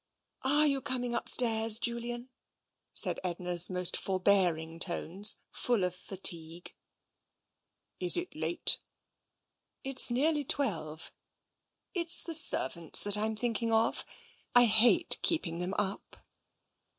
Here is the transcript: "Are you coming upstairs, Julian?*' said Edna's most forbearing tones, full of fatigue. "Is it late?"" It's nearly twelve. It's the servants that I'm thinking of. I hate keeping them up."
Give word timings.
"Are 0.41 0.65
you 0.65 0.81
coming 0.81 1.13
upstairs, 1.13 1.77
Julian?*' 1.77 2.29
said 2.95 3.19
Edna's 3.23 3.69
most 3.69 3.95
forbearing 3.95 4.79
tones, 4.79 5.37
full 5.51 5.83
of 5.83 5.93
fatigue. 5.93 6.73
"Is 7.99 8.17
it 8.17 8.35
late?"" 8.35 8.79
It's 9.83 10.09
nearly 10.09 10.43
twelve. 10.43 11.11
It's 11.93 12.19
the 12.19 12.33
servants 12.33 12.99
that 13.01 13.15
I'm 13.15 13.35
thinking 13.35 13.71
of. 13.71 14.03
I 14.55 14.65
hate 14.65 15.19
keeping 15.21 15.59
them 15.59 15.75
up." 15.77 16.17